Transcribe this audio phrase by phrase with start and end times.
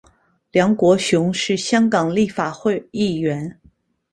[0.49, 3.61] 梁国雄是香港立法会议员。